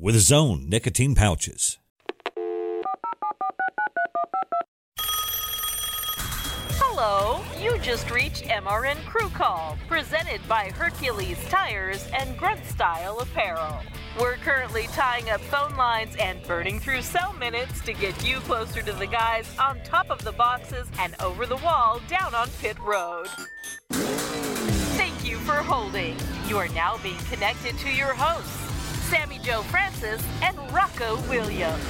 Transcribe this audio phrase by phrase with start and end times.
[0.00, 1.78] with Zone nicotine pouches.
[6.70, 13.76] Hello, you just reached MRN Crew Call, presented by Hercules Tires and Grunt Style Apparel.
[14.20, 18.82] We're currently tying up phone lines and burning through cell minutes to get you closer
[18.82, 22.78] to the guys on top of the boxes and over the wall down on Pit
[22.80, 23.28] Road.
[23.90, 26.16] Thank you for holding.
[26.48, 28.67] You are now being connected to your hosts,
[29.08, 31.82] Sammi Jo Francis and Rocko Williams.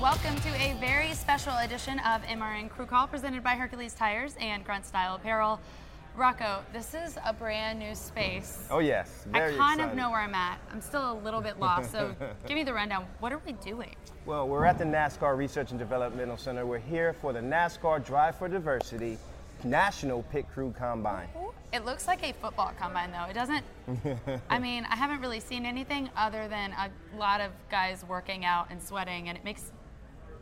[0.00, 4.64] Welcome to a very special edition of MRN Crew Call presented by Hercules Tires and
[4.64, 5.60] Grunt Style Apparel.
[6.16, 8.66] Rocko, this is a brand new space.
[8.70, 9.90] Oh yes, very I kind excited.
[9.90, 10.58] of know where I'm at.
[10.72, 13.04] I'm still a little bit lost, so give me the rundown.
[13.20, 13.94] What are we doing?
[14.24, 16.64] Well, we're at the NASCAR Research and Developmental Center.
[16.64, 19.18] We're here for the NASCAR Drive for Diversity
[19.66, 21.28] National Pit Crew Combine.
[21.72, 23.24] It looks like a football combine, though.
[23.24, 23.64] It doesn't.
[24.50, 28.68] I mean, I haven't really seen anything other than a lot of guys working out
[28.70, 29.72] and sweating, and it makes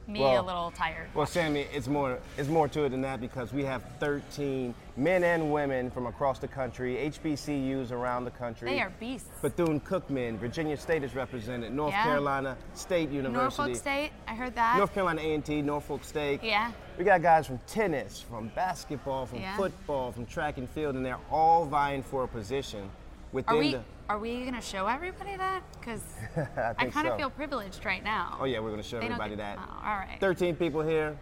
[0.06, 1.08] me a little tired.
[1.14, 5.24] Well, Sammi, it's more it's more to it than that because we have 13 men
[5.24, 8.70] and women from across the country, HBCUs around the country.
[8.70, 9.28] They are beasts.
[9.42, 12.04] Bethune Cookman, Virginia State is represented, North Yeah.
[12.04, 13.62] Carolina State University.
[13.62, 14.76] Norfolk State, I heard that.
[14.78, 16.42] North Carolina A&T, Norfolk State.
[16.42, 16.70] Yeah.
[16.98, 19.56] We got guys from tennis, from basketball, from Yeah.
[19.56, 22.88] football, from track and field, and they're all vying for a position
[23.32, 23.82] within Are we the.
[24.08, 25.62] Are we gonna show everybody that?
[25.78, 26.02] Because
[26.56, 27.16] I, I kind of so.
[27.18, 28.36] feel privileged right now.
[28.40, 29.58] Oh yeah, we're gonna show They everybody get- that.
[29.60, 30.18] Oh, all right.
[30.20, 31.16] 13 people here.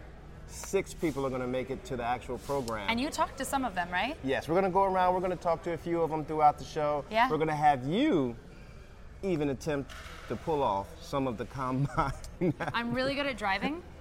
[0.47, 2.85] Six people are gonna make it to the actual program.
[2.89, 4.17] And you talked to some of them, right?
[4.23, 5.13] Yes, we're gonna go around.
[5.13, 7.05] We're gonna talk to a few of them throughout the show.
[7.09, 7.29] Yeah.
[7.29, 8.35] We're gonna have you
[9.23, 9.91] even attempt
[10.27, 12.11] to pull off some of the combine.
[12.73, 13.81] I'm really good at driving,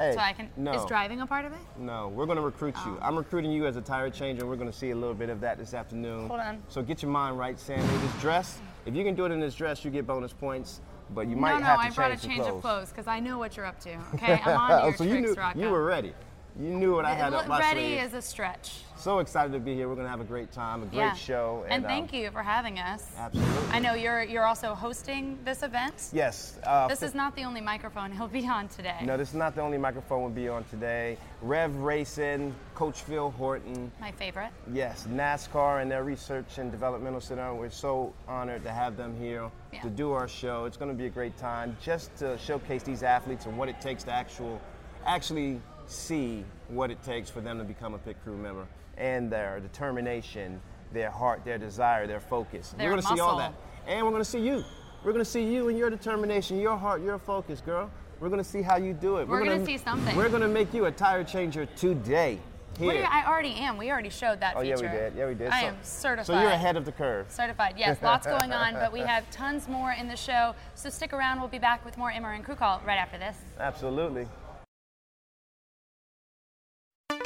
[0.00, 0.48] hey, so I can.
[0.56, 0.72] no.
[0.72, 1.58] Is driving a part of it?
[1.78, 2.98] No, we're going to recruit you.
[3.00, 3.02] Oh.
[3.02, 5.40] I'm recruiting you as a tire changer, we're going to see a little bit of
[5.40, 6.28] that this afternoon.
[6.28, 6.62] Hold on.
[6.68, 7.82] So get your mind right, Sammi.
[8.00, 10.80] This dress, if you can do it in this dress, you get bonus points,
[11.14, 12.54] but you might no, no, have to I change brought a change clothes.
[12.54, 13.90] of clothes because I know what you're up to.
[14.14, 15.60] Okay, I'm on to your so tricks, you knew Rocko.
[15.60, 16.12] you were ready.
[16.60, 18.04] You knew what I had up my Ready sleeve.
[18.04, 18.82] is a stretch.
[18.96, 19.88] So excited to be here.
[19.88, 21.14] We're going to have a great time, a great yeah.
[21.14, 21.64] show.
[21.70, 23.06] And, um, thank you for having us.
[23.16, 23.70] Absolutely.
[23.70, 26.10] I know you're you're also hosting this event.
[26.12, 26.58] Yes.
[26.64, 28.98] Uh, This is not the only microphone he'll be on today.
[29.02, 31.16] No, this is not the only microphone we'll be on today.
[31.40, 34.50] Rev Racing, Coach Phil Horton, My favorite.
[34.70, 37.54] Yes, NASCAR and their Research and Developmental Center.
[37.54, 39.80] We're so honored to have them here Yeah.
[39.80, 40.66] to do our show.
[40.66, 43.80] It's going to be a great time just to showcase these athletes and what it
[43.80, 44.60] takes to actual,
[45.06, 45.58] actually
[45.90, 50.60] see what it takes for them to become a pit crew member and their determination,
[50.92, 52.74] their heart, their desire, their focus.
[52.76, 53.54] Their we're going to see all that.
[53.86, 54.62] And we're going to see you.
[55.02, 57.90] We're going to see you and your determination, your heart, your focus, girl.
[58.20, 59.26] We're going to see how you do it.
[59.26, 60.14] We're gonna see something.
[60.14, 62.38] We're going to make you a tire changer today.
[62.78, 63.06] Here.
[63.10, 63.76] I already am.
[63.76, 65.14] We already showed that Oh yeah, we did.
[65.14, 65.48] Yeah, we did.
[65.48, 66.26] I So- am certified.
[66.26, 67.30] So you're ahead of the curve.
[67.30, 67.98] Certified, yes.
[68.02, 70.54] Lots going on, but we have tons more in the show.
[70.74, 71.40] So stick around.
[71.40, 73.36] We'll be back with more MRN Crew Call right after this.
[73.58, 74.26] Absolutely.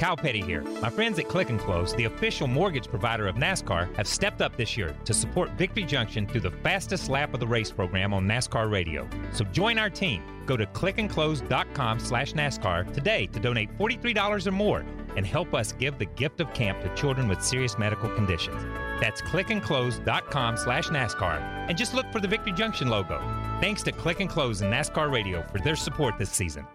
[0.05, 0.61] Kyle Petty here.
[0.83, 4.55] My friends at Click and Close, the official mortgage provider of NASCAR, have stepped up
[4.55, 8.27] this year to support Victory Junction through the fastest lap of the race program on
[8.27, 9.09] NASCAR radio.
[9.33, 10.23] So join our team.
[10.45, 14.85] Go to clickandclose.com slash NASCAR today to donate $43 or more
[15.17, 18.63] and help us give the gift of camp to children with serious medical conditions.
[19.01, 21.41] That's clickandclose.com slash NASCAR
[21.71, 23.21] and just look for the Victory Junction logo.
[23.63, 26.67] Thanks to Click and Close and NASCAR Radio for their support this season.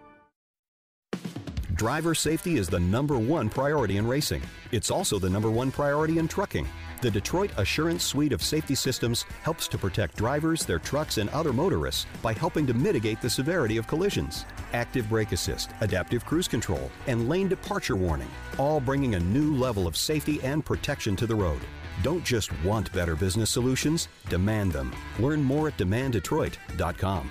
[1.80, 4.42] Driver safety is the number one priority in racing.
[4.70, 6.68] It's also the number one priority in trucking.
[7.00, 11.54] The Detroit Assurance Suite of safety systems helps to protect drivers, their trucks, and other
[11.54, 14.44] motorists by helping to mitigate the severity of collisions.
[14.74, 18.28] Active brake assist, adaptive cruise control, and lane departure warning,
[18.58, 21.62] all bringing a new level of safety and protection to the road.
[22.02, 24.94] Don't just want better business solutions, demand them.
[25.18, 27.30] Learn more at demanddetroit.com.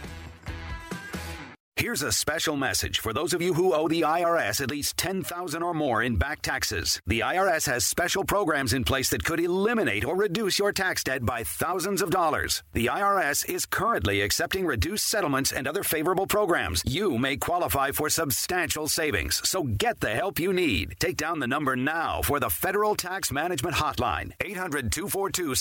[1.79, 5.63] Here's a special message for those of you who owe the IRS at least 10000
[5.63, 7.01] or more in back taxes.
[7.07, 11.25] The IRS has special programs in place that could eliminate or reduce your tax debt
[11.25, 12.63] by thousands of dollars.
[12.73, 16.83] The IRS is currently accepting reduced settlements and other favorable programs.
[16.85, 20.97] You may qualify for substantial savings, so get the help you need.
[20.99, 25.55] Take down the number now for the Federal Tax Management Hotline 800 242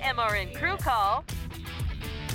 [0.00, 1.24] MRN Crew Call.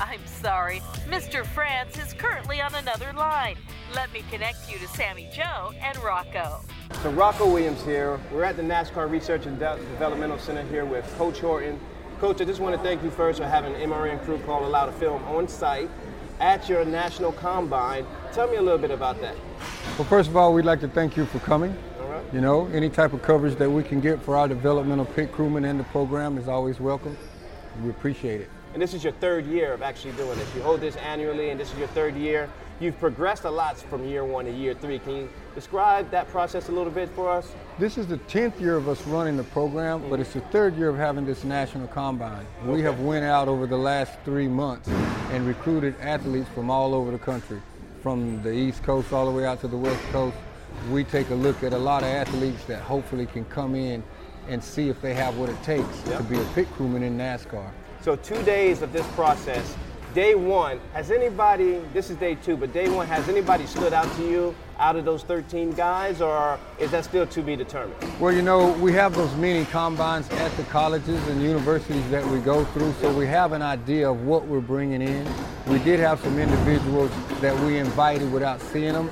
[0.01, 1.45] I'm sorry, Mr.
[1.45, 3.57] France is currently on another line.
[3.94, 6.62] Let me connect you to Sammi Jo and Rocko.
[7.01, 8.19] So Rocko Williams here.
[8.31, 11.79] We're at the NASCAR Research and De- Developmental Center here with Coach Horton.
[12.19, 14.91] Coach, I just want to thank you first for having MRN Crew Call allow to
[14.94, 15.89] film on site
[16.39, 18.06] at your National Combine.
[18.33, 19.35] Tell me a little bit about that.
[19.97, 21.75] Well, first of all, we'd like to thank you for coming.
[22.01, 22.23] All right.
[22.33, 25.65] You know, any type of coverage that we can get for our developmental pit crewmen
[25.65, 27.17] and the program is always welcome.
[27.83, 28.50] We appreciate it.
[28.74, 30.54] And this is your third year of actually doing this.
[30.56, 32.50] You hold this annually, and this is your third year.
[32.81, 35.00] You've progressed a lot from year one to year three.
[35.00, 37.54] Can you describe that process a little bit for us?
[37.80, 40.89] This is the 10th year of us running the program, but it's the third year
[40.89, 42.45] of having this national combine.
[42.66, 44.89] We have went out over the last three months
[45.31, 47.62] and recruited athletes from all over the country,
[48.04, 50.36] from the East Coast all the way out to the West Coast.
[50.92, 54.04] We take a look at a lot of athletes that hopefully can come in
[54.47, 57.69] and see if they have what it takes to be a pit crewman in NASCAR.
[58.01, 59.75] So two days of this process.
[60.13, 64.09] Day one, has anybody, this is day two, but day one, has anybody stood out
[64.15, 67.95] to you out of those 13 guys, or is that still to be determined?
[68.19, 72.39] Well, you know, we have those mini combines at the colleges and universities that we
[72.39, 75.27] go through, so we have an idea of what we're bringing in.
[75.68, 77.12] We did have some individuals
[77.42, 79.10] that we invited without seeing them.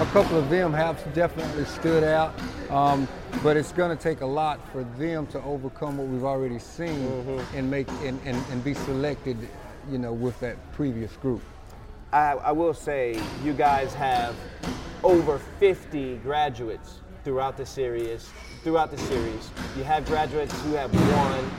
[0.00, 2.34] A couple of them have definitely stood out,
[2.70, 3.08] um,
[3.42, 7.08] but it's going to take a lot for them to overcome what we've already seen
[7.54, 9.36] and make and, and, and be selected,
[9.90, 11.40] you know, with that previous group.
[12.14, 14.36] I, I will say you guys have
[15.02, 18.30] over 50 graduates throughout the series.
[18.62, 21.50] Throughout the series, you have graduates who have won.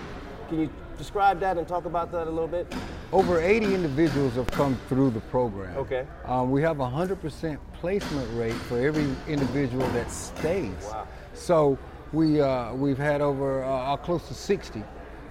[0.48, 2.74] Can you describe that and talk about that a little bit?
[3.12, 5.75] Over 80 individuals have come through the program.
[5.75, 6.07] Okay.
[6.24, 10.72] Um, we have a 100% placement rate for every individual that stays.
[10.86, 11.06] Wow.
[11.34, 11.78] So
[12.13, 14.84] we, uh, we've had over uh, close to 60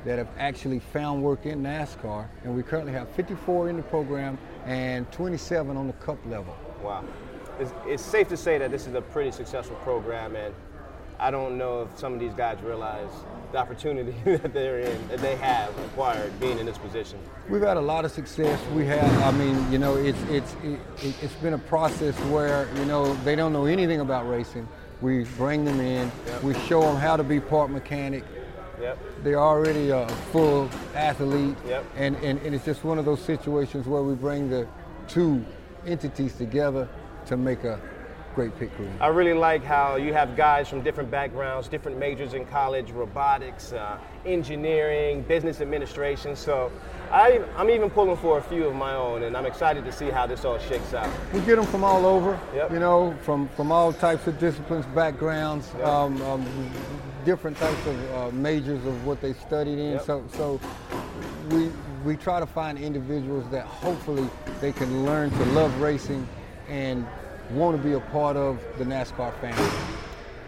[0.04, 4.38] that have actually found work in NASCAR, and we currently have 54 in the program
[4.66, 6.56] and 27 on the cup level.
[6.82, 7.04] Wow.
[7.58, 10.54] It's, it's safe to say that this is a pretty successful program, and
[11.18, 13.10] I don't know if some of these guys realize
[13.52, 17.18] the opportunity that they're in, that they have acquired being in this position.
[17.48, 18.60] We've had a lot of success.
[18.74, 20.80] We have, I mean, you know, it's it's it,
[21.22, 24.68] it's been a process where you know they don't know anything about racing.
[25.00, 26.10] We bring them in,
[26.42, 28.24] we show them how to be part mechanic.
[28.80, 28.98] Yep.
[29.22, 31.84] They're already a full athlete, Yep.
[31.96, 34.66] and, and and it's just one of those situations where we bring the
[35.08, 35.44] two
[35.86, 36.88] entities together
[37.26, 37.78] to make a
[38.34, 38.88] great pit crew.
[39.00, 43.72] I really like how you have guys from different backgrounds, different majors in college, robotics,
[43.72, 46.34] uh, engineering, business administration.
[46.34, 46.72] So
[47.12, 50.10] I, I'm even pulling for a few of my own, and I'm excited to see
[50.10, 51.08] how this all shakes out.
[51.32, 52.72] We get them from all over, Yep.
[52.72, 55.86] you know, from, from all types of disciplines, backgrounds, Yep.
[55.86, 56.70] um, um,
[57.24, 59.92] different types of uh, majors of what they studied in.
[59.92, 60.04] Yep.
[60.04, 60.60] So, so
[61.50, 61.70] we,
[62.04, 64.28] we try to find individuals that hopefully
[64.60, 66.26] they can learn to love racing
[66.68, 67.06] and
[67.50, 69.70] want to be a part of the NASCAR family.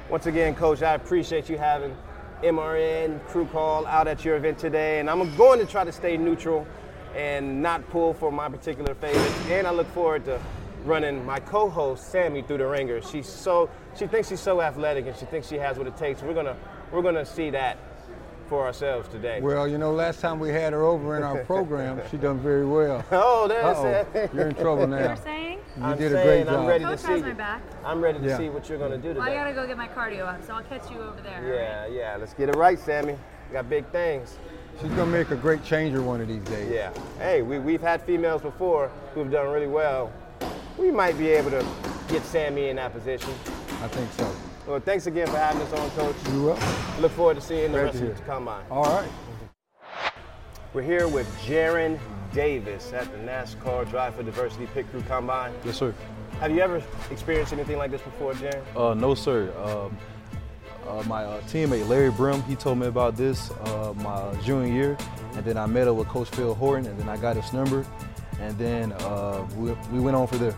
[0.09, 1.97] Once again, Coach, I appreciate you having
[2.43, 6.17] MRN Crew Call out at your event today, and I'm going to try to stay
[6.17, 6.67] neutral
[7.15, 9.35] and not pull for my particular favorites.
[9.49, 10.41] And I look forward to
[10.87, 13.03] running my co-host Sammi through the ringer.
[13.03, 13.69] She's so
[13.99, 16.23] she thinks she's so athletic, and she thinks she has what it takes.
[16.23, 16.57] We're gonna
[16.93, 17.77] we're gonna see that
[18.49, 19.41] for ourselves today.
[19.41, 22.65] Well, you know, last time we had her over in our program, she done very
[22.65, 23.05] well.
[23.13, 24.31] oh, there's Uh-oh, it.
[24.33, 24.99] you're in trouble now.
[25.09, 25.59] You're saying?
[25.77, 26.69] You I'm did a great I'm job.
[26.69, 27.27] ready Coach to has see.
[27.27, 27.63] my back.
[27.85, 28.39] I'm ready to Yeah.
[28.39, 29.19] see what you're gonna do today.
[29.19, 31.39] Well, I gotta go get my cardio up, so I'll catch you over there.
[31.39, 31.91] all right?
[31.93, 32.17] yeah, yeah.
[32.17, 33.17] Let's get it right, Sammi.
[33.49, 34.37] We got big things.
[34.81, 36.71] She's gonna make a great changer one of these days.
[36.73, 36.93] Yeah.
[37.19, 40.13] Hey, we, we've had females before who've done really well.
[40.79, 41.67] We might be able to
[42.09, 43.31] get Sammi in that position.
[43.83, 44.31] I think so.
[44.67, 46.17] Well, thanks again for having us on, Coach.
[46.33, 46.59] You will?
[47.01, 48.63] Look forward to seeing the rest of come by.
[48.71, 49.09] All right.
[50.73, 51.99] We're here with Jaron
[52.33, 55.55] Davis at the NASCAR Drive for Diversity Pit Crew Combine.
[55.65, 55.95] Yes, sir.
[56.41, 58.63] Have you ever experienced anything like this before, Jaron?
[58.77, 59.51] Uh, no, sir.
[59.57, 59.97] Um,
[60.87, 64.99] uh, my uh, teammate Larry Brim, he told me about this uh, my junior year,
[65.35, 67.87] and then I met up with Coach Phil Horton, and then I got his number,
[68.41, 70.53] and then uh, we, we went on for there.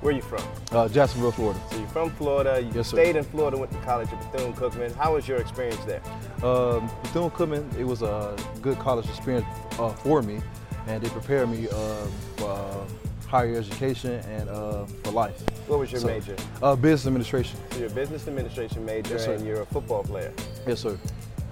[0.00, 0.42] Where are you from?
[0.70, 1.60] Uh, Jacksonville, Florida.
[1.72, 2.60] So you're from Florida.
[2.60, 2.96] You Yes, sir.
[2.98, 4.94] stayed in Florida, went to college at Bethune-Cookman.
[4.94, 6.00] How was your experience there?
[6.44, 9.46] Um, Bethune Cookman, it was a good college experience
[9.78, 10.40] uh, for me,
[10.86, 15.40] and it prepared me um, for uh, higher education and uh, for life.
[15.66, 16.36] What was your So, major?
[16.62, 17.58] Uh, business administration.
[17.72, 20.32] So you're a business administration major Yes, and you're a football player.
[20.66, 20.96] Yes, sir.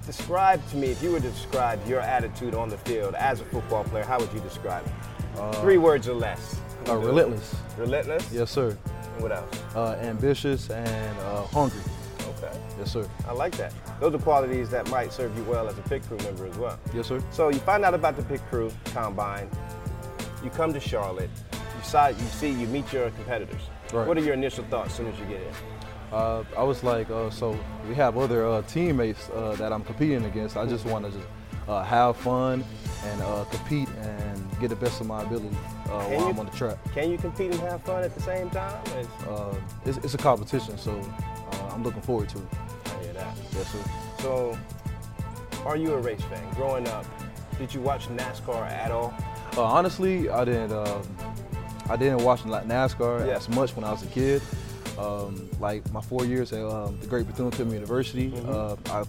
[0.07, 3.45] Describe to me, if you were to describe your attitude on the field as a
[3.47, 4.93] football player, how would you describe it?
[5.61, 6.61] Three words or less.
[6.89, 7.55] Uh, relentless.
[7.77, 8.33] Relentless?
[8.33, 8.77] Yes, sir.
[9.15, 9.63] And what else?
[9.75, 11.81] Uh, ambitious and uh, hungry.
[12.39, 12.59] Okay.
[12.79, 13.09] Yes, sir.
[13.27, 13.73] I like that.
[14.01, 16.79] Those are qualities that might serve you well as a pit crew member as well.
[16.95, 17.23] Yes, sir.
[17.31, 19.49] So you find out about the pit crew combine.
[20.45, 21.31] You come to Charlotte.
[21.53, 23.63] You saw, you see, you meet your competitors.
[23.93, 24.07] Right.
[24.07, 25.53] What are your initial thoughts as soon as you get in?
[26.13, 30.25] Uh, I was like, uh, so we have other uh, teammates uh, that I'm competing
[30.25, 30.57] against.
[30.57, 31.27] I just want to just
[31.69, 32.65] uh, have fun
[33.05, 35.49] and uh, compete and get the best of my ability
[35.87, 36.79] uh, while you- I'm on the track.
[36.95, 38.81] Can you compete and have fun at the same time?
[38.99, 39.55] It's- Uh,
[39.85, 40.93] it's, it's a competition, so
[41.53, 42.45] uh, I'm looking forward to it.
[42.87, 43.37] I hear that.
[43.53, 43.79] Yes, sir.
[44.21, 44.59] So,
[45.65, 46.43] are you a race fan?
[46.55, 47.05] Growing up,
[47.59, 49.13] did you watch NASCAR at all?
[49.57, 50.73] Uh, honestly, I didn't.
[51.89, 53.37] I didn't watch NASCAR Yeah.
[53.37, 54.43] as much when I was a kid.
[54.99, 58.49] Um, like my four years at um, the Great Bethune-Cookman University, Mm-hmm.
[58.93, 59.05] uh, I,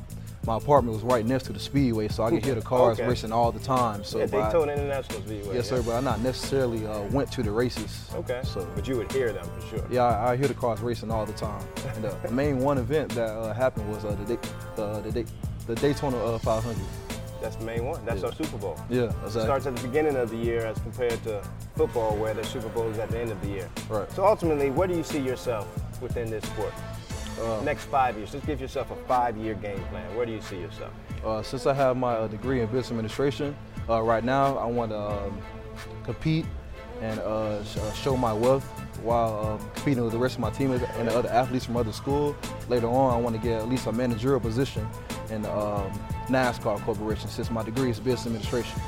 [0.47, 3.07] my apartment was right next to the speedway, so I could hear the cars Okay.
[3.07, 4.01] racing all the time.
[4.05, 5.55] So I- Daytona International Speedway.
[5.55, 5.77] yes, yeah?
[5.77, 5.83] sir.
[5.83, 8.09] But I not necessarily uh, went to the races.
[8.15, 8.39] Okay.
[8.45, 9.85] So But you would hear them for sure.
[9.91, 11.61] yeah, I, I hear the cars racing all the time.
[11.95, 14.39] And uh, the main one event that uh, happened was uh, the, Day,
[14.77, 15.25] uh, the, Day,
[15.67, 16.81] the Daytona uh, 500.
[17.41, 18.03] That's the main one.
[18.05, 18.27] That's Yeah.
[18.27, 18.79] our Super Bowl.
[18.89, 21.43] Yeah, It starts at the beginning of the year as compared to
[21.75, 23.69] football where the Super Bowl is at the end of the year.
[23.89, 24.09] Right.
[24.13, 25.67] So ultimately, where do you see yourself
[26.01, 26.73] within this sport?
[27.39, 28.31] Uh, Next five years.
[28.31, 30.15] Just give yourself a five-year game plan.
[30.15, 30.91] Where do you see yourself?
[31.23, 33.55] Uh, since I have my uh, degree in business administration,
[33.89, 35.41] uh, right now I want to um,
[36.03, 36.45] compete
[37.01, 38.63] and uh, uh, show my wealth
[39.03, 41.91] while um, competing with the rest of my teammates and the other athletes from other
[41.91, 42.35] schools.
[42.69, 44.87] Later on, I want to get at least a managerial position
[45.29, 45.91] in the um,
[46.27, 48.81] NASCAR Corporation since my degree is business administration.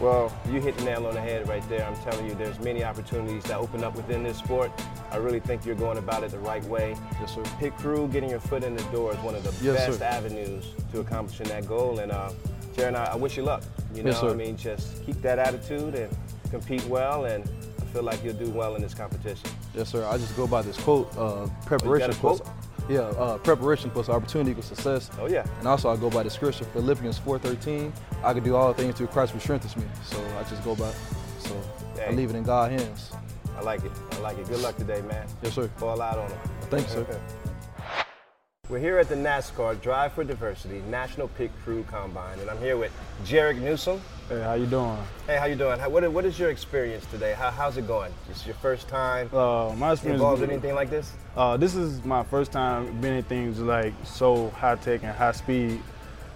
[0.00, 1.84] Well, you hit the nail on the head right there.
[1.86, 4.72] I'm telling you, there's many opportunities that open up within this sport.
[5.12, 6.96] I really think you're going about it the right way.
[7.20, 7.42] Yes, sir.
[7.60, 10.04] Pit crew, getting your foot in the door is one of the Yes, best sir.
[10.04, 12.00] avenues to accomplishing that goal.
[12.00, 12.32] And uh,
[12.74, 13.62] Jaron, I, I wish you luck.
[13.94, 14.30] You know, Yes, sir.
[14.30, 16.16] I mean, just keep that attitude and
[16.50, 17.26] compete well.
[17.26, 17.44] And
[17.80, 19.48] I feel like you'll do well in this competition.
[19.74, 20.04] Yes, sir.
[20.04, 22.50] I just go by this quote: uh, preparation a plus, quote?
[22.88, 25.10] Yeah, uh, preparation plus opportunity equals success.
[25.20, 25.46] Oh, yeah.
[25.58, 27.92] And also, I go by the scripture Philippians 4:13.
[28.24, 29.84] I can do all things through Christ who strengthens me.
[30.04, 30.92] So I just go by.
[31.38, 31.60] So
[32.06, 33.12] I leave it in God's hands.
[33.56, 33.92] I like it.
[34.12, 34.48] I like it.
[34.48, 35.26] Good luck today, man.
[35.42, 35.68] Yes, sir.
[35.78, 36.38] Ball out on them.
[36.70, 37.20] Thank you, sir.
[38.72, 42.78] We're here at the NASCAR Drive for Diversity National Pit Crew Combine, and I'm here
[42.78, 42.90] with
[43.22, 44.00] Jarek Newsom.
[44.30, 44.96] Hey, how you doing?
[45.26, 45.78] Hey, how you doing?
[45.78, 47.34] How, what, what is your experience today?
[47.34, 48.14] How, how's it going?
[48.26, 50.22] This is your first time Uh, my experience.
[50.22, 51.12] involved in anything like this?
[51.36, 55.32] Uh, this is my first time being in things like so high tech and high
[55.32, 55.78] speed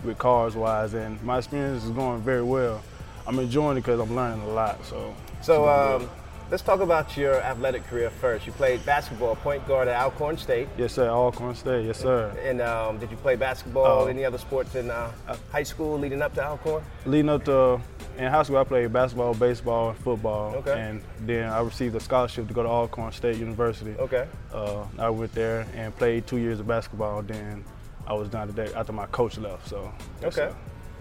[0.04, 2.82] with cars wise, and my experience is going very well.
[3.26, 4.84] I'm enjoying it because I'm learning a lot.
[4.84, 5.14] So.
[5.40, 6.10] So um,
[6.50, 8.46] let's talk about your athletic career first.
[8.46, 10.68] You played basketball, point guard at Alcorn State.
[10.78, 11.08] yes, sir.
[11.08, 11.86] Alcorn State.
[11.86, 12.32] Yes, sir.
[12.44, 15.10] And um, did you play basketball, Uh, any other sports in uh,
[15.50, 16.82] high school leading up to Alcorn?
[17.04, 17.80] Leading up to
[18.18, 20.54] in high school, I played basketball, baseball, and football.
[20.56, 20.78] Okay.
[20.80, 23.94] And then I received a scholarship to go to Alcorn State University.
[23.98, 24.26] Okay.
[24.52, 27.22] Uh, I went there and played two years of basketball.
[27.22, 27.64] Then
[28.06, 29.68] I was done today after my coach left.
[29.68, 29.92] So.
[30.22, 30.50] Okay.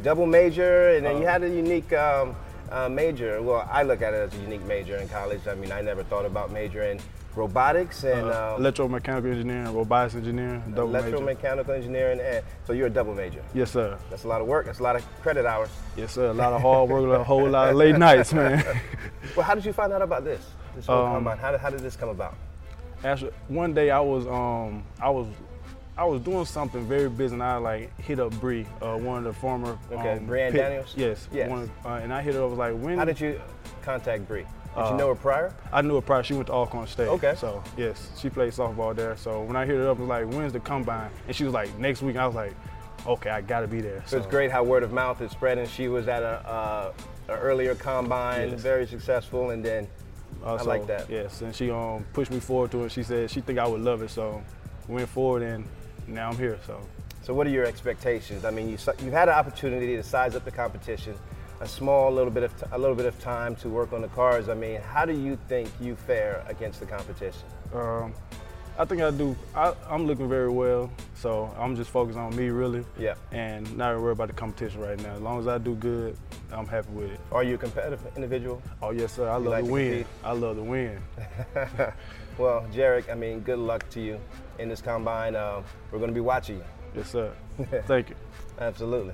[0.03, 2.35] Double major, and then you Uh, had a unique um,
[2.71, 3.41] uh, major.
[3.41, 5.47] Well, I look at it as a unique major in college.
[5.47, 6.99] I mean, I never thought about majoring
[7.35, 11.07] robotics and Uh, um, electromechanical engineering, robotics engineering, double major.
[11.75, 12.19] engineering.
[12.21, 13.41] And so you're a double major.
[13.53, 13.97] Yes, sir.
[14.09, 14.65] That's a lot of work.
[14.67, 15.69] That's a lot of credit hours.
[15.97, 16.27] Yes, sir.
[16.29, 18.63] A lot of hard work, a whole lot of late nights, man.
[19.35, 20.39] Well, how did you find out about this?
[20.75, 21.37] This whole Um, combine.
[21.39, 22.35] How did, how did this come about?
[23.03, 25.27] Actually, one day I was um I was
[25.97, 29.23] I was doing something very busy, and I like hit up Bree, uh, one of
[29.23, 29.77] the former.
[29.91, 30.93] Okay, um, Brianne pit- Daniels?
[30.97, 31.27] Yes.
[31.31, 31.49] Yes.
[31.49, 32.97] One, of- uh, and I hit her up was like, when?
[32.97, 33.39] How did you
[33.81, 34.41] contact Bree?
[34.41, 34.47] Did
[34.77, 35.53] you Uh, know her prior?
[35.71, 36.21] I knew her prior.
[36.21, 37.07] She went to Alcorn State.
[37.07, 37.33] Okay.
[37.37, 39.15] So yes, she played softball there.
[39.15, 41.09] So when I hit her up, it was like, when's the combine?
[41.27, 42.15] And she was like, next week.
[42.15, 42.53] And I was like,
[43.07, 44.03] okay, I gotta be there.
[44.05, 45.65] So it's great how word of mouth is spreading.
[45.65, 46.91] She was at a, uh,
[47.29, 48.59] an earlier combine, Yes.
[48.61, 49.87] very successful, and then
[50.45, 51.09] Uh, I so, like that.
[51.09, 52.91] Yes, and she um pushed me forward to it.
[52.91, 54.41] She said she think I would love it, so
[54.89, 55.63] went forward, and
[56.07, 56.57] now I'm here.
[56.65, 56.79] So
[57.23, 58.45] So what are your expectations?
[58.45, 61.15] I mean, you, you've had an opportunity to size up the competition,
[61.61, 64.09] a small little bit of t- a little bit of time to work on the
[64.09, 64.49] cars.
[64.49, 67.43] I mean, how do you think you fare against the competition?
[67.73, 68.13] um,
[68.77, 69.37] I think I do.
[69.55, 72.83] I, I'm looking very well, so I'm just focused on me really.
[72.99, 73.13] Yeah.
[73.31, 75.13] And not worried about the competition right now.
[75.15, 76.17] As long as I do good,
[76.51, 77.19] I'm happy with it.
[77.31, 78.61] Are you a competitive individual?
[78.81, 79.29] Oh yes, sir.
[79.29, 79.89] I You love like to to win.
[79.91, 80.07] compete?
[80.25, 81.01] I love to win.
[82.37, 84.19] well, Jarek, I mean, good luck to you
[84.59, 85.35] in this combine.
[85.35, 86.65] Uh, we're going to be watching you.
[86.95, 87.31] Yes, sir.
[87.85, 88.15] Thank you.
[88.59, 89.13] Absolutely.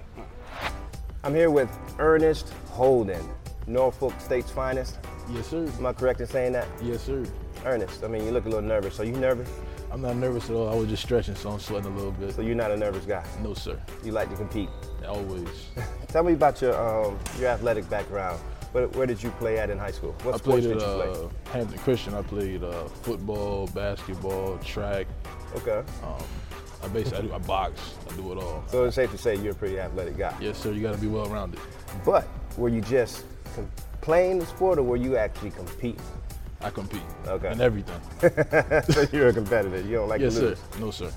[1.24, 1.70] I'm here with
[2.00, 3.24] Ernest Holden,
[3.68, 5.00] Norfolk State's finest.
[5.32, 5.68] Yes, sir.
[5.78, 6.68] Am I correct in saying that?
[6.82, 7.26] Yes, sir.
[7.66, 9.00] Ernest, I mean, you look a little nervous.
[9.00, 9.50] Are you nervous?
[9.92, 10.70] I'm not nervous at all.
[10.70, 12.34] I was just stretching, so I'm sweating a little bit.
[12.34, 13.24] So you're not a nervous guy?
[13.44, 13.80] No, sir.
[14.04, 14.70] You like to compete?
[15.08, 15.68] Always.
[16.08, 18.40] Tell me about your um, your athletic background.
[18.72, 20.16] Where, where did you play at in high school?
[20.24, 21.26] What I sports played did at you play?
[21.26, 22.14] uh, Hampton Christian.
[22.14, 25.08] I played uh, football, basketball, track.
[25.56, 25.84] Okay.
[26.04, 26.24] Um,
[26.84, 27.96] I basically I, do, I box.
[28.10, 28.64] I do it all.
[28.68, 30.36] So it's safe to say you're a pretty athletic guy.
[30.40, 30.72] Yes, sir.
[30.72, 31.60] You got to be well rounded.
[32.06, 33.26] But were you just
[33.56, 36.02] com- playing the sport or were you actually competing?
[36.62, 37.02] I compete.
[37.28, 37.52] Okay.
[37.52, 38.00] In everything.
[38.90, 39.82] so you're a competitor.
[39.82, 40.60] You don't like yes, to lose.
[40.60, 40.80] Yes, sir.
[40.80, 41.12] No, sir.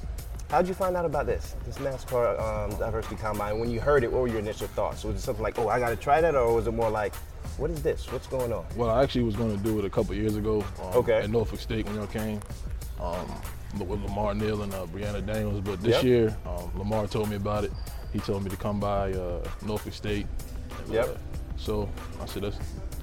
[0.50, 3.58] How'd you find out about this, this NASCAR um, Diversity Combine?
[3.58, 5.04] When you heard it, what were your initial thoughts?
[5.04, 7.14] Was it something like, oh, I got to try that, or was it more like,
[7.58, 8.10] what is this?
[8.12, 8.64] What's going on?
[8.76, 10.64] Well, I actually was going to do it a couple years ago.
[10.82, 11.18] Um, Okay.
[11.22, 12.40] At Norfolk State when y'all came.
[13.00, 13.26] Um,
[13.88, 15.60] with Lamar Neal and uh, Brehanna Daniels.
[15.60, 16.04] But this Yep.
[16.04, 17.72] year, um, Lamar told me about it.
[18.12, 20.26] He told me to come by uh, Norfolk State.
[20.84, 21.08] And, Yep.
[21.08, 21.18] uh,
[21.56, 21.88] so
[22.22, 22.56] I said, That's,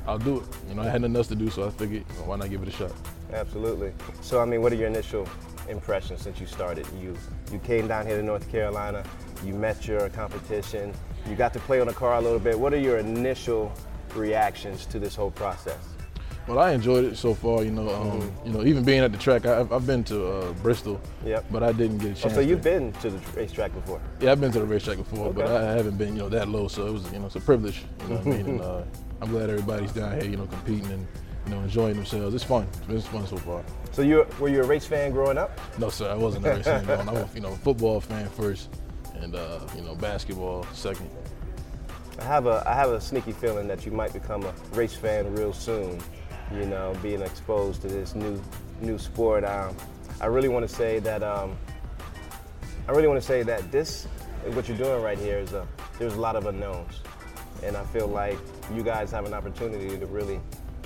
[0.08, 0.44] I'll do it.
[0.70, 2.70] You know, I had nothing else to do, so I figured, why not give it
[2.70, 2.92] a shot?
[3.34, 3.92] Absolutely.
[4.22, 5.28] So, I mean, what are your initial
[5.70, 6.86] impressions since you started?
[7.02, 7.18] You
[7.52, 9.04] you came down here to North Carolina,
[9.46, 10.94] you met your competition,
[11.30, 12.58] you got to play on the car a little bit.
[12.60, 13.72] What are your initial
[14.16, 15.78] reactions to this whole process?
[16.48, 17.64] Well, I enjoyed it so far.
[17.64, 20.26] You know, um, you know, even being at the track, I, I've, I've been to
[20.28, 21.28] uh, Bristol, Mm-hmm.
[21.28, 21.46] Yep.
[21.52, 22.34] but I didn't get a Oh, chance.
[22.34, 24.02] so you've to, been to the racetrack before?
[24.20, 26.68] Yeah, I've been to the racetrack before, but I haven't been, you know, that low.
[26.68, 27.84] So it was, you know, it's a privilege.
[28.04, 28.46] You know what I mean?
[28.48, 28.82] And uh,
[29.22, 31.08] I'm glad everybody's down here, you know, competing and
[31.46, 32.34] you know enjoying themselves.
[32.36, 32.68] It's fun.
[32.90, 33.64] It's fun so far.
[33.92, 35.60] So you were you a race fan growing up?
[35.80, 36.84] No, sir, I wasn't a race fan.
[36.86, 37.16] growing up.
[37.16, 38.70] I was, you know, a football fan first,
[39.16, 41.10] and uh, you know, basketball second.
[42.22, 45.34] I have a I have a sneaky feeling that you might become a race fan
[45.34, 46.00] real soon.
[46.54, 48.42] You know, being exposed to this new
[48.82, 49.44] new sport.
[49.44, 49.76] Um,
[50.20, 51.58] I really want to say that um,
[52.88, 54.06] I really want to say that this
[54.54, 57.00] what you're doing right here is a there's a lot of unknowns,
[57.64, 58.38] and I feel like
[58.76, 60.40] you guys have an opportunity to really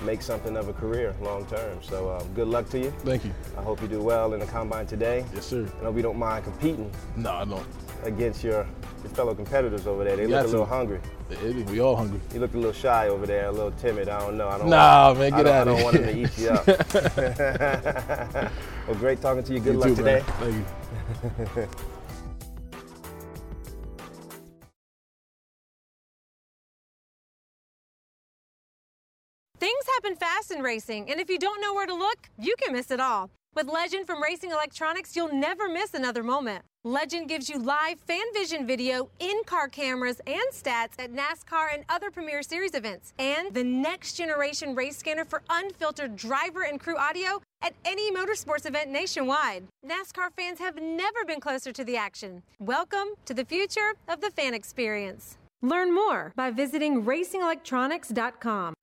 [0.04, 1.82] make something of a career long term.
[1.82, 2.90] So um, good luck to you.
[3.04, 3.34] Thank you.
[3.58, 5.24] I hope you do well in the combine today.
[5.34, 5.66] Yes, sir.
[5.80, 7.66] I hope you don't mind competing No, I don't.
[8.04, 8.66] against your,
[9.06, 10.16] your fellow competitors over there.
[10.16, 11.00] They look a little hungry.
[11.30, 12.20] It- it- we all hungry.
[12.32, 14.08] You look a little shy over there, a little timid.
[14.08, 14.48] I don't know.
[14.48, 14.68] I don't.
[14.68, 16.66] Nah, want, man, I get don't, I don't want him to eat you up.
[18.88, 19.60] well, great talking to you.
[19.60, 20.22] Good You luck too, today.
[20.40, 20.64] man.
[21.44, 21.68] Thank you.
[29.58, 32.74] Things happen fast in racing, and if you don't know where to look, you can
[32.74, 33.30] miss it all.
[33.56, 36.62] With Legend from Racing Electronics, you'll never miss another moment.
[36.84, 41.82] Legend gives you live fan vision video, in car cameras, and stats at NASCAR and
[41.88, 46.98] other Premier Series events, and the next generation race scanner for unfiltered driver and crew
[46.98, 49.64] audio at any motorsports event nationwide.
[49.86, 52.42] NASCAR fans have never been closer to the action.
[52.58, 55.38] Welcome to the future of the fan experience.
[55.62, 58.74] Learn more by visiting racingelectronics.com.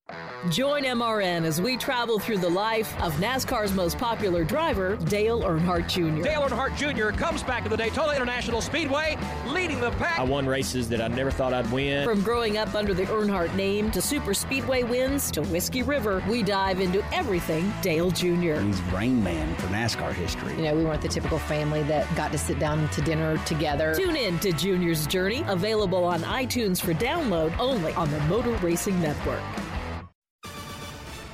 [0.49, 5.87] Join MRN as we travel through the life of NASCAR's most popular driver, Dale Earnhardt
[5.87, 6.21] Jr.
[6.21, 7.17] Dale Earnhardt Jr.
[7.17, 10.19] comes back to the Daytona International Speedway, leading the pack.
[10.19, 12.03] I won races that I never thought I'd win.
[12.03, 16.43] From growing up under the Earnhardt name to super speedway wins to Whiskey River, we
[16.43, 18.59] dive into everything Dale Jr.
[18.59, 20.53] He's brain Man for NASCAR history.
[20.55, 23.95] You know, we weren't the typical family that got to sit down to dinner together.
[23.95, 28.99] Tune in to Junior's Journey, available on iTunes for download only on the Motor Racing
[29.01, 29.41] Network.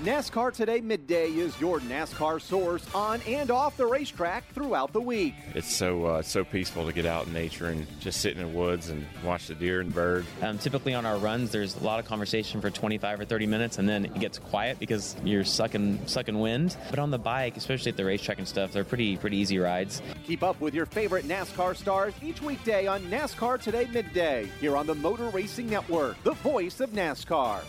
[0.03, 5.33] NASCAR Today Midday is your NASCAR source on and off the racetrack throughout the week.
[5.53, 8.47] It's so uh, so peaceful to get out in nature and just sit in the
[8.47, 10.25] woods and watch the deer and birds.
[10.41, 13.77] Um, typically on our runs, there's a lot of conversation for 25 or 30 minutes,
[13.77, 16.77] and then it gets quiet because you're sucking sucking wind.
[16.89, 20.01] But on the bike, especially at the racetrack and stuff, they're pretty pretty easy rides.
[20.25, 24.88] Keep up with your favorite NASCAR stars each weekday on NASCAR Today Midday here on
[24.88, 27.59] the Motor Racing Network, the voice of NASCAR.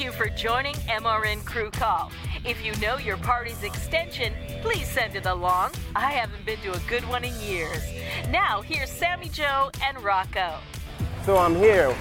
[0.00, 2.10] You for joining MRN Crew Call.
[2.46, 4.32] If you know your party's extension,
[4.62, 5.72] please send it along.
[5.94, 7.82] I haven't been to a good one in years.
[8.30, 10.54] Now, here's Sammi Jo and Rocko.
[11.26, 11.94] So I'm here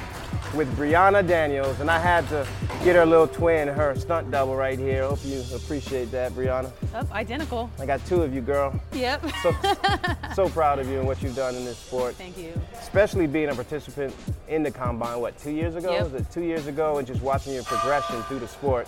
[0.55, 2.47] with Brehanna Daniels, and I had to
[2.83, 5.03] get her little twin, her stunt double right here.
[5.07, 6.71] Hope you appreciate that, Brehanna.
[6.95, 7.69] Oh, identical.
[7.79, 8.79] I got two of you, girl.
[8.93, 9.25] Yep.
[9.43, 9.55] So,
[10.35, 12.15] so proud of you and what you've done in this sport.
[12.15, 12.51] Thank you.
[12.73, 14.15] Especially being a participant
[14.47, 15.91] in the combine, what, two years ago?
[15.91, 16.03] Yep.
[16.11, 16.97] Was it two years ago?
[16.97, 18.87] And just watching your progression through the sport.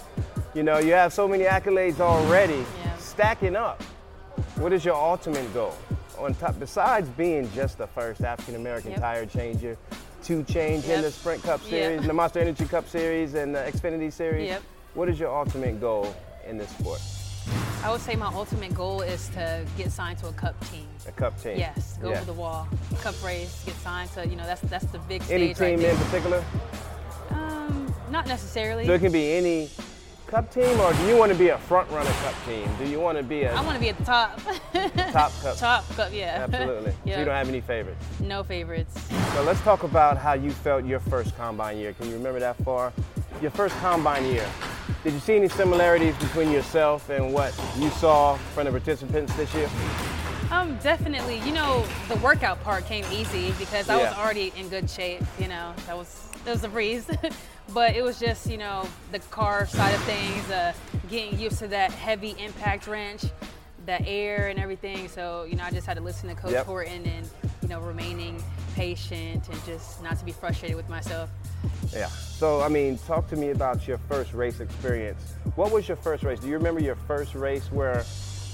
[0.53, 2.65] You know, you have so many accolades already
[2.97, 3.81] stacking up.
[4.55, 5.75] What is your ultimate goal?
[6.17, 8.99] On top, besides being just the first African American Yep.
[8.99, 9.77] tire changer
[10.31, 11.69] to change in the Sprint Cup Yep.
[11.69, 14.61] Series, the Monster Energy Cup Series, and the Xfinity Series, Yep.
[14.93, 16.15] what is your ultimate goal
[16.47, 17.01] in this sport?
[17.83, 20.87] I would say my ultimate goal is to get signed to a cup team.
[21.07, 21.57] A cup team?
[21.57, 22.17] Yes, go Yeah.
[22.17, 22.67] over the wall,
[23.01, 25.79] cup race, get signed to you know that's that's the big Any stage right team
[25.81, 25.91] there.
[25.91, 26.43] in particular?
[27.31, 28.85] Um, not necessarily.
[28.85, 29.69] So it can be any
[30.31, 32.67] cup team, or do you want to be a front runner cup team?
[32.79, 34.39] Do you want to be a I want to be at the top.
[35.11, 35.57] top cup?
[35.57, 36.47] top cup, yeah.
[36.47, 36.91] Absolutely.
[36.91, 38.05] So you don't have any favorites.
[38.21, 38.97] no favorites.
[39.33, 41.91] So let's talk about how you felt your first combine year.
[41.91, 42.93] Can you remember that far?
[43.41, 44.47] Your first combine year.
[45.03, 49.53] Did you see any similarities between yourself and what you saw from the participants this
[49.53, 49.69] year?
[50.49, 51.39] Um, definitely.
[51.39, 55.23] You know, the workout part came easy because I was already in good shape.
[55.39, 57.09] You know, that was that was a breeze.
[57.73, 60.73] but it was just you know the car side of things, uh,
[61.09, 63.23] getting used to that heavy impact wrench,
[63.85, 65.07] the air and everything.
[65.07, 66.65] So you know, I just had to listen to Coach Yep.
[66.65, 67.29] Horton and
[67.61, 68.43] you know remaining
[68.75, 71.29] patient and just not to be frustrated with myself.
[71.93, 72.07] Yeah.
[72.07, 75.21] So, I mean, talk to me about your first race experience.
[75.55, 76.39] What was your first race?
[76.39, 78.03] Do you remember your first race where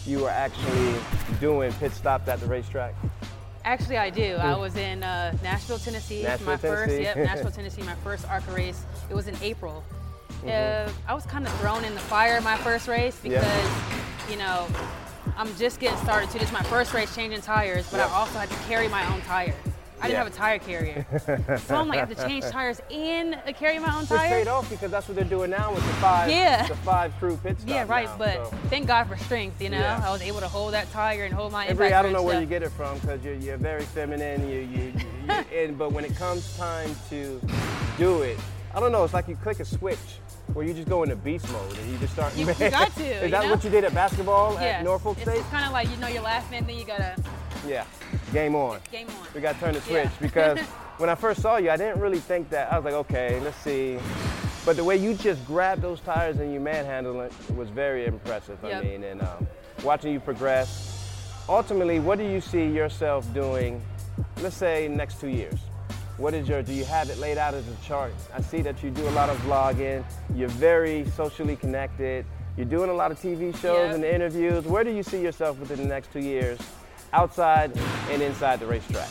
[0.05, 0.95] you were actually
[1.39, 2.93] doing pit stops at the racetrack?
[3.67, 4.35] Actually, I do.
[4.35, 6.23] I was in uh, Nashville, Tennessee.
[6.23, 7.03] Nashville, my first, Tennessee.
[7.03, 7.81] yep, Nashville, Tennessee.
[7.83, 8.85] My first ARCA race.
[9.09, 9.83] It was in April.
[10.45, 10.87] Mhm.
[10.87, 13.41] Uh, I was kind of thrown in the fire my first race Yeah.
[13.41, 14.67] because, you know,
[15.35, 16.39] I'm just getting started too.
[16.39, 18.07] This is my first race changing tires, but Yeah.
[18.07, 19.53] I also had to carry my own tire.
[19.99, 20.23] I didn't Yeah.
[20.23, 21.05] have a tire carrier.
[21.65, 24.29] so I'm like, I have to change tires and uh, carry my own Which tire.
[24.29, 26.67] paid off because that's what they're doing now with the five, Yeah.
[26.67, 28.05] the five crew pit stops Yeah, right.
[28.07, 28.57] now, but so.
[28.69, 29.61] thank God for strength.
[29.61, 30.01] You know, Yeah.
[30.05, 32.33] I was able to hold that tire and hold my impact I don't know where
[32.33, 32.41] stuff.
[32.41, 34.47] you get it from because you're, you're very feminine.
[34.47, 34.93] You, you,
[35.27, 37.41] you, and, but when it comes time to
[37.97, 38.37] do it,
[38.75, 39.03] I don't know.
[39.03, 39.97] It's like you click a switch
[40.53, 42.35] where you just go into beast mode and you just start.
[42.37, 43.49] You- you got to, Is that know?
[43.49, 44.79] what you did at basketball Yes.
[44.79, 45.39] at Norfolk State?
[45.39, 47.15] it's kind of like you know your last laughing, then you gotta
[47.67, 47.83] Yeah.
[48.33, 48.79] Game on.
[48.91, 49.27] game on.
[49.33, 50.09] We got to turn the Yeah.
[50.09, 50.59] switch because
[50.97, 52.71] when I first saw you, I didn't really think that.
[52.71, 53.97] I was like, okay, let's see.
[54.65, 58.63] But the way you just grabbed those tires and you manhandled it was very impressive.
[58.65, 59.47] I mean, and um,
[59.83, 60.93] watching you progress.
[61.47, 63.81] Ultimately, what do you see yourself doing?
[64.41, 65.59] Let's say next two years.
[66.17, 66.61] What is your?
[66.63, 68.11] Do you have it laid out as a chart?
[68.35, 70.03] I see that you do a lot of vlogging.
[70.35, 72.25] You're very socially connected.
[72.57, 73.95] You're doing a lot of TV shows Yep.
[73.95, 74.65] and interviews.
[74.65, 76.57] Where do you see yourself within the next two years,
[77.13, 77.75] outside
[78.09, 79.09] and inside the racetrack?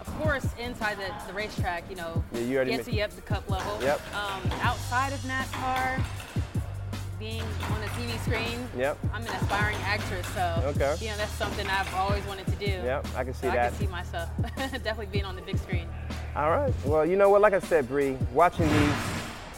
[0.00, 3.22] Of course, inside the, the racetrack, you know, Yeah, you already gets you up to
[3.22, 3.78] cup level.
[3.82, 4.00] Yep.
[4.14, 6.02] Um, outside of NASCAR,
[7.18, 8.98] being on the TV screen, Yep.
[9.12, 10.96] I'm an aspiring actress, so Okay.
[11.04, 12.66] you know that's something I've always wanted to do.
[12.66, 15.86] Yep, I can see so I can see myself definitely being on the big screen.
[16.36, 16.72] All right.
[16.84, 17.40] Well, you know what?
[17.40, 18.94] Like I said, Bree, watching these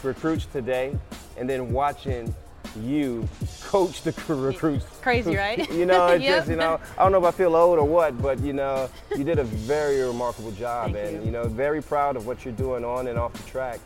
[0.03, 0.97] recruits today,
[1.37, 2.33] and then watching
[2.75, 3.27] you
[3.61, 4.85] coach the recruits.
[5.01, 5.69] Crazy, right?
[5.71, 6.37] You know, it's Yep.
[6.39, 8.89] just you know, I don't know if I feel old or what, but you know,
[9.15, 11.25] you did a very remarkable job, Thank and you.
[11.27, 13.79] you know, very proud of what you're doing on and off the track,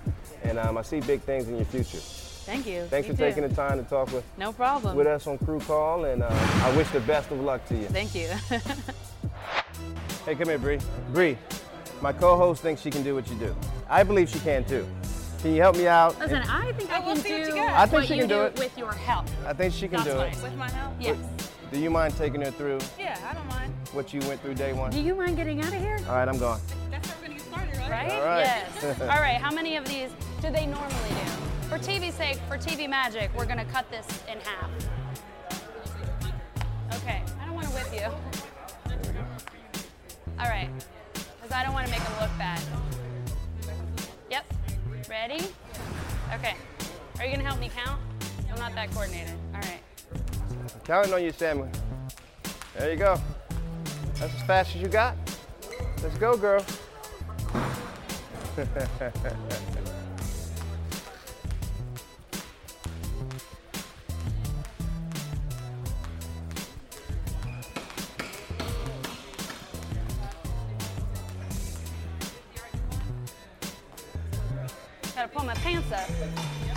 [0.44, 1.98] and um, I see big things in your future.
[1.98, 2.86] Thank you.
[2.86, 3.26] Thanks You for too.
[3.26, 4.96] taking the time to talk with No problem.
[4.96, 6.28] with us on Crew Call, and uh,
[6.64, 7.88] I wish the best of luck to you.
[7.88, 8.30] Thank you.
[10.26, 10.80] Hey, come here, Bree.
[11.14, 11.38] Bree,
[12.02, 13.56] my co-host thinks she can do what you do.
[13.90, 14.86] I believe she can too.
[15.42, 16.18] Can you help me out?
[16.20, 18.42] Listen, And- I think I can do I think what she you can do do
[18.44, 18.60] it.
[18.60, 19.28] with your help.
[19.46, 20.42] I think she can That's do what it.
[20.44, 20.94] With my help?
[21.00, 21.18] Yes.
[21.72, 23.74] Do you mind taking her through Yeah, I don't mind.
[23.92, 24.90] what you went through day one?
[24.92, 26.00] Do you mind getting out of here?
[26.08, 26.60] All right, I'm going.
[26.90, 27.90] That's how we're gonna get started, right?
[27.92, 28.12] Right?
[28.14, 28.46] All right.
[28.46, 29.02] Yes.
[29.02, 30.10] All right, how many of these
[30.42, 31.68] do they normally do?
[31.70, 34.70] For TV's sake, for TV magic, we're gonna cut this in half.
[36.96, 38.08] Okay, I don't wanna whip you.
[40.40, 40.70] All right,
[41.14, 42.62] because I don't wanna make them look bad.
[45.10, 45.42] Ready?
[46.34, 46.56] Okay,
[47.18, 48.02] are you gonna help me count?
[48.52, 49.36] I'm not that coordinated.
[49.54, 49.80] All right.
[50.84, 51.70] Counting on you, Samuel.
[52.78, 53.18] There you go.
[54.16, 55.16] That's as fast as you got.
[56.04, 56.66] Let's go, girl.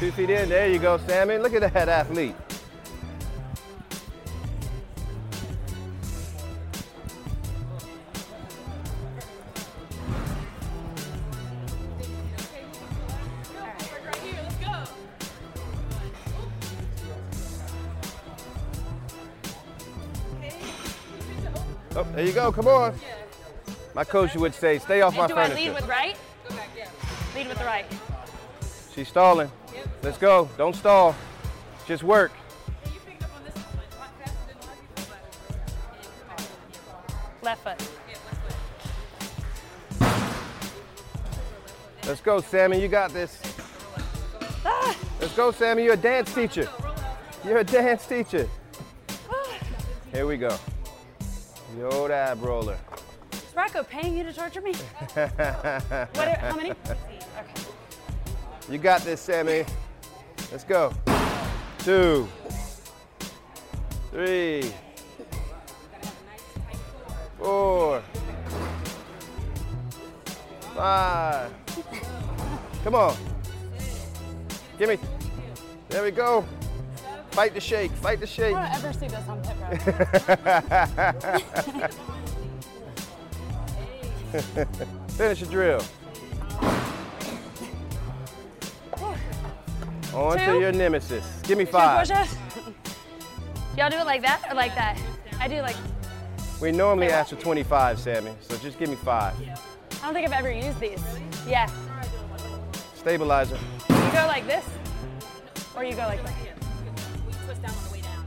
[0.00, 0.48] Two feet in.
[0.48, 1.36] There you go, Sammi.
[1.42, 2.34] Look at that athlete.
[21.94, 22.50] Oh, there you go.
[22.50, 22.98] Come on.
[23.94, 26.16] My coach would say, stay off my And do I lead with right?
[27.34, 27.84] Lead with the right.
[28.94, 29.50] She's stalling.
[30.02, 30.48] Let's go.
[30.56, 31.14] Don't stall.
[31.86, 32.32] Just work.
[37.42, 37.90] Left foot.
[42.06, 42.80] Let's go, Sammi.
[42.80, 43.40] You got this.
[44.64, 44.96] Ah.
[45.20, 45.84] Let's go, Sammi.
[45.84, 46.68] You're a dance teacher.
[47.44, 48.48] You're a dance teacher.
[50.12, 50.56] Here we go.
[51.78, 52.76] Yo, ab roller.
[53.32, 54.72] Is Rocko paying you to torture me?
[55.14, 56.28] What?
[56.38, 56.70] How many?
[56.70, 57.62] Okay.
[58.68, 59.66] You got this, Sammi.
[60.50, 60.92] Let's go.
[61.78, 62.28] Two,
[64.10, 64.72] three,
[67.38, 68.02] four,
[70.74, 71.52] five.
[72.82, 73.14] Come on.
[74.76, 74.98] Give me.
[75.88, 76.44] There we go.
[77.30, 77.92] Fight the shake.
[77.92, 78.56] Fight the shake.
[78.56, 79.80] I don't ever see this on pit road.
[85.10, 85.82] Finish the drill.
[90.12, 90.60] Oh, on to Two.
[90.60, 91.24] your nemesis.
[91.44, 92.08] Give me five.
[93.76, 95.00] Y'all do it like that or like that?
[95.38, 95.76] I do like,
[96.60, 99.34] We normally ask for 25, Sammi, so just give me five.
[99.40, 101.02] I don't think I've ever used these.
[101.46, 101.70] Yeah.
[102.94, 103.58] Stabilizer.
[103.88, 104.64] You go like this
[105.76, 106.34] or you go like that?
[107.44, 108.26] Twist down on the way down.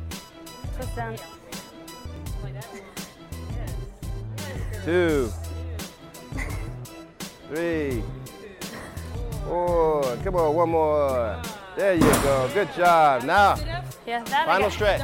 [0.75, 1.17] Twist down.
[4.85, 5.31] Two,
[7.47, 8.03] three,
[9.45, 10.17] four.
[10.23, 11.41] Come on, one more.
[11.75, 12.49] There you go.
[12.53, 13.23] Good job.
[13.23, 13.55] Now,
[14.05, 14.73] Yeah, final got.
[14.73, 15.01] stretch.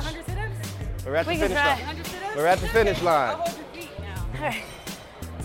[1.05, 1.79] We're at the We finish line.
[2.35, 3.35] We're at the finish line.
[3.37, 3.45] All
[4.39, 4.63] right.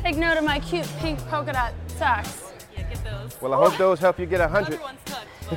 [0.02, 2.52] Take note of my cute pink polka dot socks.
[2.76, 3.40] Yeah, get those.
[3.40, 4.80] Well, I hope those help you get a 100.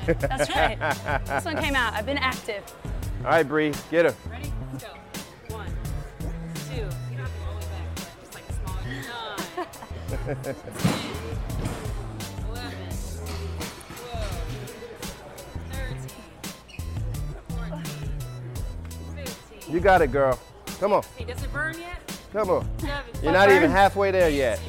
[0.20, 0.78] That's right.
[1.26, 1.94] This one came out.
[1.94, 2.64] I've been active.
[3.20, 4.16] All right, Bree, get her.
[4.30, 4.52] Ready?
[4.72, 4.92] Let's go.
[5.56, 5.68] One,
[6.70, 6.76] two.
[6.76, 7.88] You don't have to go all the way back.
[8.22, 8.78] Just like a small
[10.56, 10.56] nine.
[19.70, 20.40] You got it, girl.
[20.80, 21.04] Come on.
[21.18, 22.00] Hey, does it burn yet?
[22.32, 22.80] Come on.
[22.80, 23.04] Seven.
[23.22, 24.60] You're not even halfway there yet.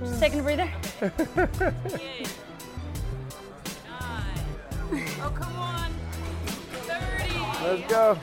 [0.00, 0.70] Just taking a breather.
[5.22, 5.92] Oh, come on.
[6.86, 7.34] 30.
[7.64, 8.18] Let's go.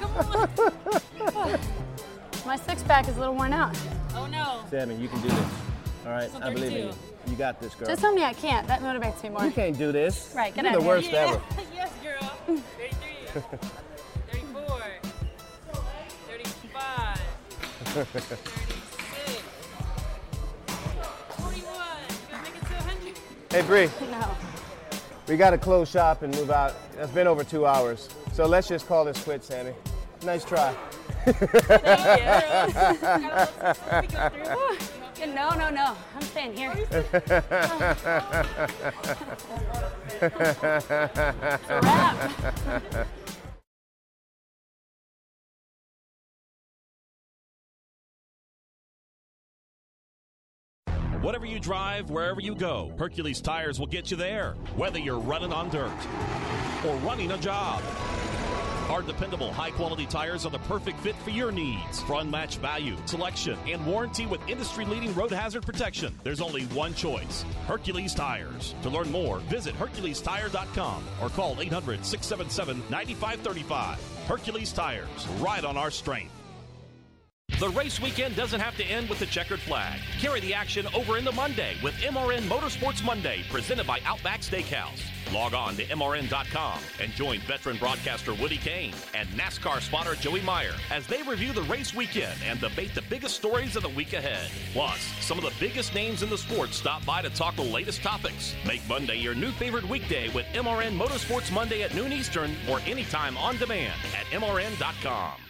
[0.00, 1.58] Ah.
[2.46, 3.76] My six pack is a little worn out.
[4.14, 4.60] Oh no.
[4.70, 5.46] Sammi, you can do this.
[6.06, 6.92] All right, I believe in you.
[7.26, 7.88] You got this, girl.
[7.88, 8.66] Just tell me I can't.
[8.66, 9.44] That motivates me more.
[9.44, 10.32] You can't do this.
[10.34, 11.18] Right, get You're out the worst here.
[11.28, 11.42] ever.
[11.74, 12.30] yes, girl.
[12.46, 13.42] 33,
[14.30, 14.78] 34,
[16.28, 17.20] 35,
[17.84, 18.40] 36,
[21.36, 21.74] 41.
[22.30, 23.18] Gonna make it to 100.
[23.52, 23.90] Hey, Bree.
[24.10, 24.36] No.
[25.26, 26.74] We got to close shop and move out.
[26.96, 28.08] It's been over two hours.
[28.32, 29.74] So let's just call this quits, Sammi.
[30.24, 30.74] Nice try.
[35.34, 35.96] No, no, no.
[36.14, 36.72] I'm staying here.
[51.20, 54.52] Whatever you drive, wherever you go, Hercules Tires will get you there.
[54.76, 55.90] Whether you're running on dirt
[56.86, 57.82] or running a job.
[58.88, 62.00] Our dependable, high quality tires are the perfect fit for your needs.
[62.00, 66.94] For unmatched value, selection, and warranty with industry leading road hazard protection, there's only one
[66.94, 68.74] choice Hercules Tires.
[68.82, 73.98] To learn more, visit HerculesTire.com or call 800 677 9535.
[74.26, 76.37] Hercules Tires, ride on our strength.
[77.58, 79.98] The race weekend doesn't have to end with the checkered flag.
[80.20, 85.02] Carry the action over into Monday with MRN Motorsports Monday, presented by Outback Steakhouse.
[85.32, 90.72] Log on to MRN.com and join veteran broadcaster Woody Cain and NASCAR spotter Joey Meier
[90.92, 94.48] as they review the race weekend and debate the biggest stories of the week ahead.
[94.72, 98.04] Plus, some of the biggest names in the sport stop by to talk the latest
[98.04, 98.54] topics.
[98.64, 103.36] Make Monday your new favorite weekday with MRN Motorsports Monday at noon Eastern or anytime
[103.36, 105.47] on demand at MRN.com.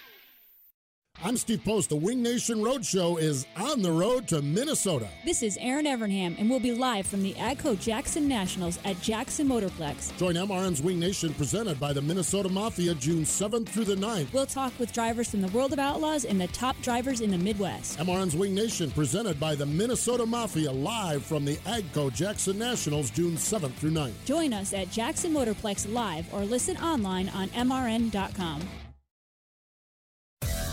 [1.21, 1.89] I'm Steve Post.
[1.89, 5.09] The Wing Nation Roadshow is on the road to Minnesota.
[5.25, 9.49] This is Aaron Evernham, and we'll be live from the AGCO Jackson Nationals at Jackson
[9.49, 10.17] Motorplex.
[10.17, 14.33] Join MRN's Wing Nation presented by the Minnesota Mafia June 7th through the 9th.
[14.33, 17.39] We'll talk with drivers from the World of Outlaws and the top drivers in the
[17.39, 17.99] Midwest.
[17.99, 23.35] MRN's Wing Nation presented by the Minnesota Mafia live from the AGCO Jackson Nationals June
[23.35, 24.13] 7th through 9th.
[24.25, 28.63] Join us at Jackson Motorplex live or listen online on MRN.com.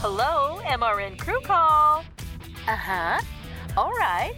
[0.07, 2.05] Hello, MRN crew call.
[2.67, 3.19] Uh huh.
[3.75, 4.35] All right.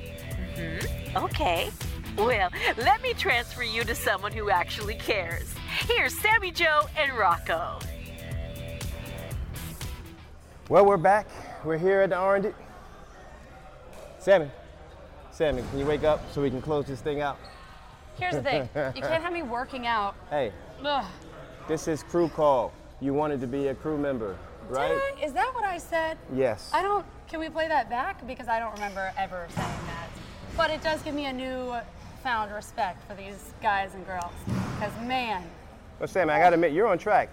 [0.56, 1.18] Mm-hmm.
[1.26, 1.72] Okay.
[2.18, 5.54] Well, let me transfer you to someone who actually cares.
[5.82, 7.84] Here's Sammi Jo and Rocko.
[10.70, 11.28] Well, we're back.
[11.66, 12.52] We're here at the R&D.
[14.22, 14.50] Sammi,
[15.34, 17.38] Sammi, can you wake up so we can close this thing out?
[18.18, 20.16] Here's the thing you can't have me working out.
[20.30, 20.54] Hey,
[20.86, 21.06] Ugh.
[21.68, 22.72] this is crew call.
[23.02, 24.38] You wanted to be a crew member,
[24.70, 24.92] right?
[24.92, 25.24] I?
[25.24, 26.18] Is that what I said?
[26.34, 26.70] Yes.
[26.74, 27.06] I don't.
[27.28, 28.26] Can we play that back?
[28.28, 30.10] Because I don't remember ever saying that.
[30.56, 31.76] But it does give me a new
[32.24, 34.32] found respect for these guys and girls.
[34.46, 35.44] Because man,
[36.00, 37.30] Well, Sammi, I gotta admit, you're on track.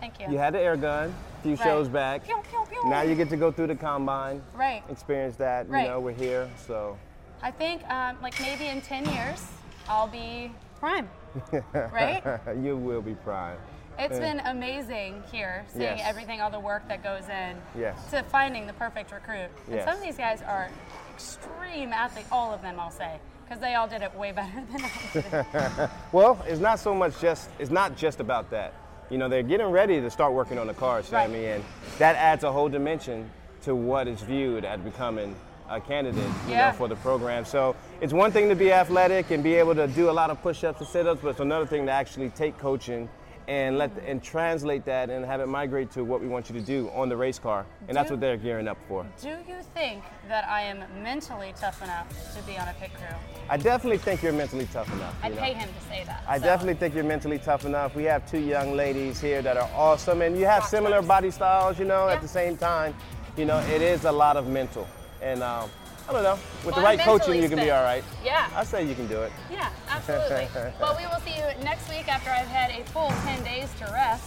[0.00, 0.26] thank you.
[0.30, 1.64] You had the air gun a few Right.
[1.64, 2.24] shows back.
[2.24, 2.88] Pew, pew, pew.
[2.88, 4.42] Now you get to go through the combine.
[4.54, 4.82] Right.
[4.88, 5.68] Experience that.
[5.68, 5.82] Right.
[5.82, 6.96] You know, we're here, so.
[7.42, 9.44] I think um, like maybe in 10 years
[9.88, 11.08] I'll be prime.
[11.72, 12.22] Right?
[12.62, 13.58] you will be prime.
[14.00, 16.08] It's Uh, been amazing here, seeing Yes.
[16.08, 18.10] everything, all the work that goes in Yes.
[18.10, 19.50] to finding the perfect recruit.
[19.66, 19.84] And Yes.
[19.84, 20.68] some of these guys are
[21.14, 24.82] extreme athletes, all of them, I'll say, because they all did it way better than
[24.82, 25.90] I did.
[26.12, 28.72] well, it's not so much just it's not just about that.
[29.10, 31.62] You know, they're getting ready to start working on the car, Sammi, and
[31.98, 33.30] that adds a whole dimension
[33.64, 35.36] to what is viewed as becoming
[35.68, 36.68] a candidate, you Yeah.
[36.68, 37.44] know, for the program.
[37.44, 40.40] So it's one thing to be athletic and be able to do a lot of
[40.42, 43.08] push-ups and sit-ups, but it's another thing to actually take coaching
[43.50, 46.60] and let and translate that and have it migrate to what we want you to
[46.60, 49.04] do on the race car, and that's what they're gearing up for.
[49.20, 53.16] Do you think that I am mentally tough enough to be on a pit crew?
[53.48, 55.20] I definitely think you're mentally tough enough.
[55.24, 55.34] Know?
[55.34, 56.22] pay him to say that.
[56.28, 56.44] I so.
[56.44, 57.96] definitely think you're mentally tough enough.
[57.96, 61.76] We have two young ladies here that are awesome, and you have similar body styles,
[61.76, 62.94] you know, at the same time.
[63.36, 64.86] You know, it is a lot of mental.
[65.20, 65.68] And um,
[66.08, 68.02] I don't know, with the Well, I'm right coaching, you can be all right.
[68.24, 68.50] Yeah.
[68.54, 69.32] I say you can do it.
[69.50, 70.48] Yeah, absolutely.
[70.80, 73.84] well, we will see you next week after I've had a full 10 days to
[73.92, 74.24] rest.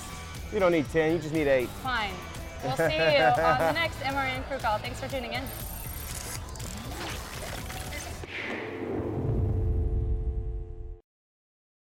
[0.54, 1.68] You don't need 10, you just need 8.
[1.68, 2.12] Fine.
[2.64, 4.78] We'll see you on the next MRN Crew Call.
[4.78, 5.44] Thanks for tuning in.